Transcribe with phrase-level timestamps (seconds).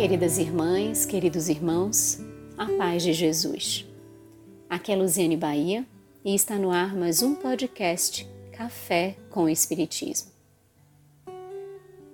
[0.00, 2.20] Queridas irmãs, queridos irmãos,
[2.56, 3.86] a paz de Jesus.
[4.66, 5.86] Aqui é Luziane Bahia
[6.24, 10.30] e está no ar mais um podcast Café com Espiritismo.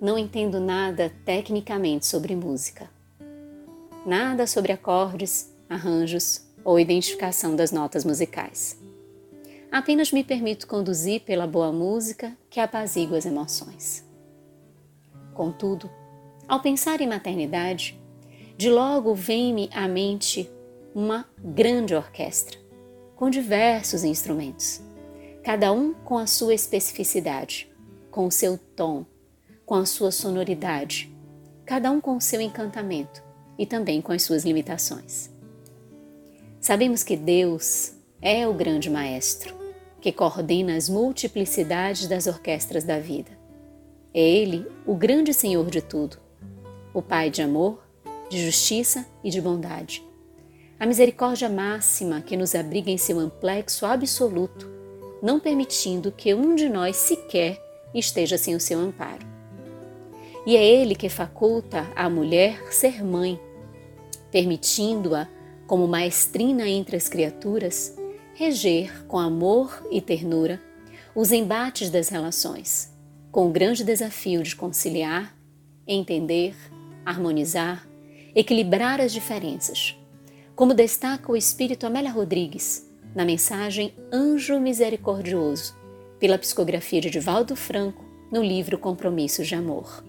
[0.01, 2.89] Não entendo nada tecnicamente sobre música.
[4.05, 8.77] Nada sobre acordes, arranjos ou identificação das notas musicais.
[9.71, 14.03] Apenas me permito conduzir pela boa música que apazigua as emoções.
[15.33, 15.89] Contudo,
[16.47, 17.99] ao pensar em maternidade,
[18.55, 20.49] de logo vem-me à mente
[20.95, 22.57] uma grande orquestra,
[23.15, 24.81] com diversos instrumentos,
[25.43, 27.69] cada um com a sua especificidade,
[28.09, 29.05] com o seu tom,
[29.65, 31.13] com a sua sonoridade,
[31.65, 33.21] cada um com o seu encantamento
[33.59, 35.29] e também com as suas limitações.
[36.61, 39.55] Sabemos que Deus é o grande maestro
[39.99, 43.31] que coordena as multiplicidades das orquestras da vida.
[44.13, 46.26] É Ele o grande Senhor de tudo
[46.97, 47.77] o Pai de amor,
[48.27, 50.03] de justiça e de bondade.
[50.79, 54.67] A misericórdia máxima que nos abriga em seu amplexo absoluto,
[55.21, 57.61] não permitindo que um de nós sequer
[57.93, 59.23] esteja sem o seu amparo.
[60.43, 63.39] E é Ele que faculta à mulher ser mãe,
[64.31, 65.27] permitindo-a,
[65.67, 67.95] como maestrina entre as criaturas,
[68.33, 70.59] reger com amor e ternura
[71.13, 72.91] os embates das relações,
[73.31, 75.37] com o grande desafio de conciliar,
[75.87, 76.55] entender,
[77.07, 77.87] harmonizar,
[78.35, 79.97] equilibrar as diferenças,
[80.53, 85.73] como destaca o espírito Amélia Rodrigues na mensagem Anjo Misericordioso,
[86.19, 90.03] pela psicografia de Divaldo Franco no livro Compromissos de Amor.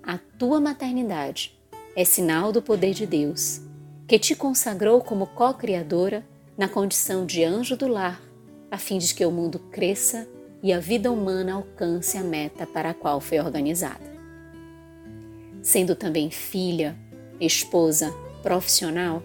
[0.00, 1.58] A tua maternidade
[1.96, 3.60] é sinal do poder de Deus,
[4.06, 6.24] que te consagrou como co-criadora
[6.56, 8.22] na condição de anjo do lar,
[8.70, 10.28] a fim de que o mundo cresça
[10.62, 14.15] e a vida humana alcance a meta para a qual foi organizada
[15.66, 16.96] sendo também filha,
[17.40, 19.20] esposa, profissional,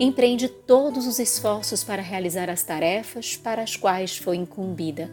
[0.00, 5.10] empreende todos os esforços para realizar as tarefas para as quais foi incumbida,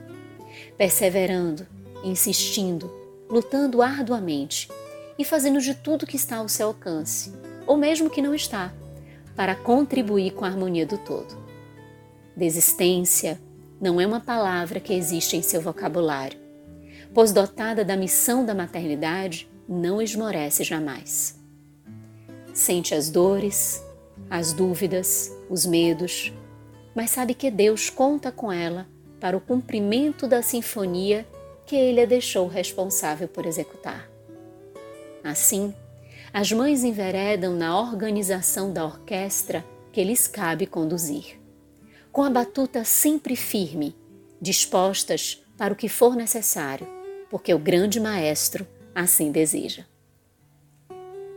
[0.78, 1.68] perseverando,
[2.06, 2.90] insistindo,
[3.30, 4.70] lutando arduamente
[5.20, 7.34] e fazendo de tudo que está ao seu alcance,
[7.68, 8.74] ou mesmo que não está,
[9.36, 11.38] para contribuir com a harmonia do todo.
[12.34, 13.38] Desistência
[13.80, 16.40] não é uma palavra que existe em seu vocabulário,
[17.14, 21.40] pois dotada da missão da maternidade, não esmorece jamais.
[22.54, 23.82] Sente as dores,
[24.30, 26.34] as dúvidas, os medos,
[26.94, 28.86] mas sabe que Deus conta com ela
[29.18, 31.26] para o cumprimento da sinfonia
[31.66, 34.10] que ele a deixou responsável por executar.
[35.24, 35.74] Assim,
[36.34, 41.40] as mães enveredam na organização da orquestra que lhes cabe conduzir,
[42.12, 43.96] com a batuta sempre firme,
[44.42, 46.88] dispostas para o que for necessário,
[47.30, 49.86] porque o grande maestro assim deseja.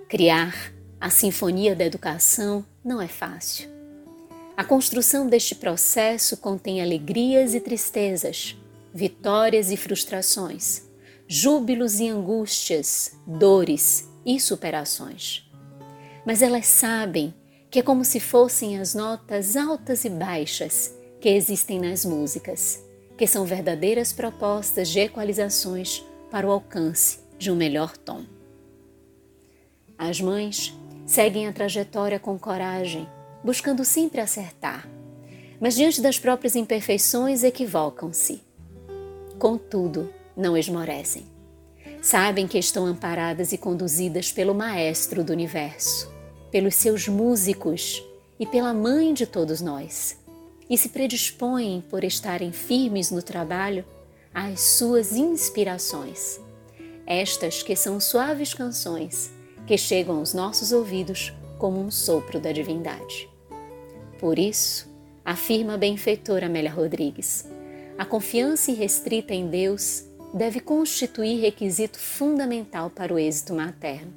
[0.09, 3.69] Criar a Sinfonia da Educação não é fácil.
[4.57, 8.57] A construção deste processo contém alegrias e tristezas,
[8.95, 10.83] vitórias e frustrações,
[11.27, 15.51] júbilos e angústias, dores e superações.
[16.25, 17.35] Mas elas sabem
[17.71, 22.83] que é como se fossem as notas altas e baixas que existem nas músicas,
[23.19, 28.25] que são verdadeiras propostas de equalizações para o alcance de um melhor tom.
[29.99, 30.75] As mães
[31.07, 33.09] seguem a trajetória com coragem,
[33.43, 34.89] buscando sempre acertar,
[35.61, 38.43] mas diante das próprias imperfeições equivocam-se.
[39.39, 41.27] Contudo, não esmorecem.
[42.03, 46.13] Sabem que estão amparadas e conduzidas pelo Maestro do Universo,
[46.51, 48.03] pelos seus músicos
[48.39, 50.19] e pela Mãe de todos nós,
[50.69, 53.85] e se predispõem, por estarem firmes no trabalho,
[54.35, 56.44] às suas inspirações
[57.07, 59.33] estas que são suaves canções
[59.67, 63.29] que chegam aos nossos ouvidos como um sopro da divindade.
[64.19, 64.89] Por isso,
[65.25, 67.47] afirma a benfeitora Amélia Rodrigues,
[67.97, 70.05] a confiança irrestrita em Deus
[70.35, 74.13] deve constituir requisito fundamental para o êxito materno,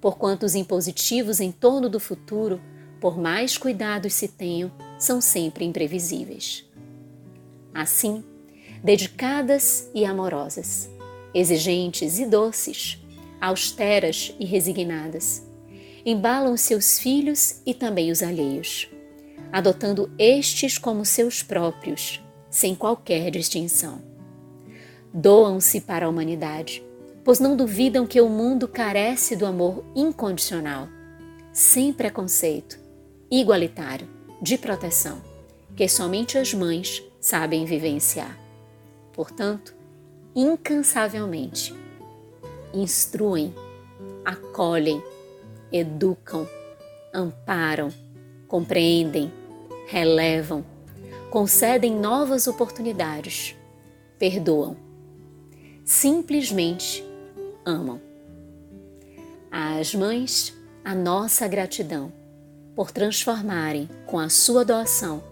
[0.00, 2.60] porquanto os impositivos em torno do futuro,
[2.98, 6.64] por mais cuidados se tenham, são sempre imprevisíveis.
[7.74, 8.24] Assim,
[8.82, 10.88] dedicadas e amorosas,
[11.34, 12.98] exigentes e doces,
[13.40, 15.46] austeras e resignadas.
[16.04, 18.88] Embalam seus filhos e também os alheios,
[19.52, 24.02] adotando estes como seus próprios, sem qualquer distinção.
[25.12, 26.82] Doam-se para a humanidade,
[27.24, 30.88] pois não duvidam que o mundo carece do amor incondicional,
[31.52, 32.78] sem preconceito,
[33.30, 34.08] igualitário,
[34.40, 35.20] de proteção,
[35.76, 38.38] que somente as mães sabem vivenciar.
[39.12, 39.74] Portanto,
[40.34, 41.74] incansavelmente.
[42.72, 43.54] Instruem,
[44.24, 45.02] acolhem,
[45.72, 46.48] educam,
[47.12, 47.90] amparam,
[48.46, 49.32] compreendem,
[49.86, 50.64] relevam,
[51.30, 53.56] concedem novas oportunidades,
[54.18, 54.76] perdoam.
[55.84, 57.04] Simplesmente
[57.64, 58.00] amam.
[59.50, 62.12] Às mães, a nossa gratidão
[62.74, 65.22] por transformarem com a sua doação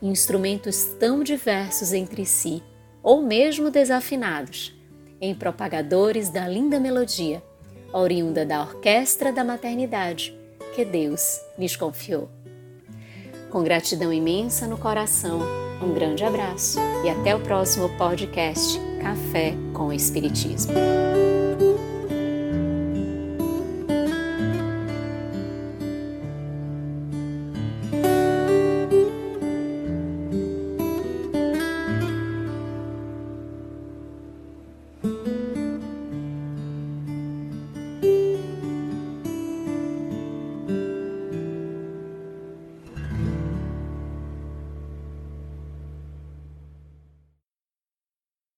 [0.00, 2.62] instrumentos tão diversos entre si,
[3.04, 4.74] ou mesmo desafinados,
[5.20, 7.42] em propagadores da linda melodia,
[7.92, 10.34] oriunda da orquestra da maternidade
[10.74, 12.28] que Deus lhes confiou.
[13.50, 15.40] Com gratidão imensa no coração,
[15.80, 20.72] um grande abraço e até o próximo podcast Café com Espiritismo.